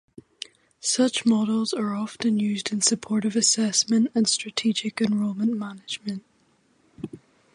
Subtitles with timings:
[0.79, 6.23] Such models are often used in support of assessment and strategic enrollment management.